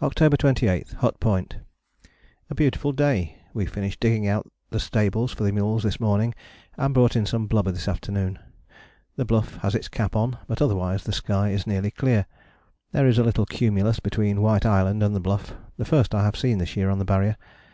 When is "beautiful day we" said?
2.54-3.66